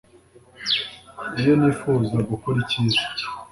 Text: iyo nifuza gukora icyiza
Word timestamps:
iyo 1.39 1.53
nifuza 1.59 2.15
gukora 2.29 2.57
icyiza 2.63 3.03